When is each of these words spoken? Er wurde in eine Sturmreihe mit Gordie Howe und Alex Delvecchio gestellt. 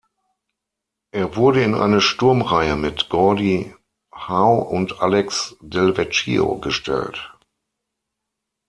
Er 1.11 1.35
wurde 1.35 1.61
in 1.63 1.75
eine 1.75 2.01
Sturmreihe 2.01 2.75
mit 2.75 3.07
Gordie 3.09 3.75
Howe 4.11 4.63
und 4.63 4.99
Alex 4.99 5.55
Delvecchio 5.61 6.57
gestellt. 6.57 7.35